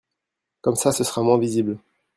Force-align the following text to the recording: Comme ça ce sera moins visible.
Comme 0.61 0.77
ça 0.77 0.91
ce 0.93 1.03
sera 1.03 1.21
moins 1.21 1.37
visible. 1.37 1.77